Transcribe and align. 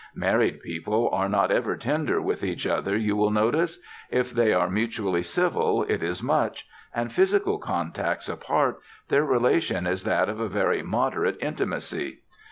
Married 0.15 0.61
people 0.61 1.09
are 1.13 1.29
not 1.29 1.51
ever 1.51 1.77
tender 1.77 2.19
with 2.19 2.43
each 2.43 2.65
other, 2.65 2.97
you 2.97 3.15
will 3.15 3.29
notice: 3.29 3.79
if 4.09 4.31
they 4.31 4.51
are 4.51 4.67
mutually 4.67 5.21
civil 5.21 5.83
it 5.83 6.01
is 6.01 6.23
much: 6.23 6.65
and 6.91 7.13
physical 7.13 7.59
contacts 7.59 8.27
apart, 8.27 8.79
their 9.09 9.23
relation 9.23 9.85
is 9.85 10.03
that 10.03 10.27
of 10.27 10.39
a 10.39 10.49
very 10.49 10.81
moderate 10.81 11.37
intimacy. 11.39 12.21